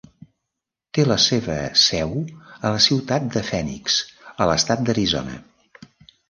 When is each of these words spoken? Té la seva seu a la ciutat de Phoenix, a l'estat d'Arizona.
Té 0.97 1.03
la 1.09 1.17
seva 1.25 1.57
seu 1.81 2.15
a 2.69 2.71
la 2.77 2.79
ciutat 2.87 3.29
de 3.37 3.45
Phoenix, 3.51 3.99
a 4.33 4.49
l'estat 4.53 4.83
d'Arizona. 4.89 5.39